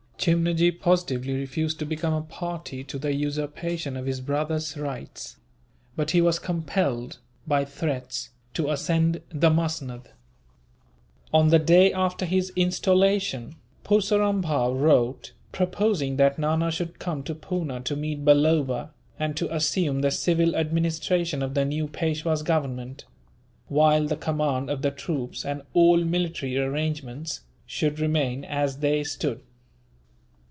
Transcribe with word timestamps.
Chimnajee 0.23 0.71
positively 0.79 1.33
refused 1.33 1.79
to 1.79 1.85
become 1.87 2.13
a 2.13 2.21
party 2.21 2.83
to 2.83 2.99
the 2.99 3.11
usurpation 3.11 3.97
of 3.97 4.05
his 4.05 4.21
brother's 4.21 4.77
rights; 4.77 5.37
but 5.95 6.11
he 6.11 6.21
was 6.21 6.37
compelled, 6.37 7.17
by 7.47 7.65
threats, 7.65 8.29
to 8.53 8.69
ascend 8.69 9.19
the 9.31 9.49
musnud. 9.49 10.09
On 11.33 11.47
the 11.49 11.57
day 11.57 11.91
after 11.91 12.25
his 12.25 12.53
installation, 12.55 13.55
Purseram 13.83 14.41
Bhow 14.43 14.71
wrote, 14.73 15.33
proposing 15.51 16.17
that 16.17 16.37
Nana 16.37 16.69
should 16.69 16.99
come 16.99 17.23
to 17.23 17.33
Poona 17.33 17.79
to 17.83 17.95
meet 17.95 18.23
Balloba, 18.23 18.91
and 19.17 19.35
to 19.37 19.51
assume 19.51 20.01
the 20.01 20.11
civil 20.11 20.55
administration 20.55 21.41
of 21.41 21.55
the 21.55 21.65
new 21.65 21.87
Peishwa's 21.87 22.43
government; 22.43 23.05
while 23.69 24.05
the 24.05 24.17
command 24.17 24.69
of 24.69 24.83
the 24.83 24.91
troops, 24.91 25.43
and 25.43 25.63
all 25.73 25.97
military 25.97 26.59
arrangements, 26.59 27.41
should 27.65 27.99
remain 27.99 28.45
as 28.45 28.77
they 28.81 29.03
stood. 29.03 29.41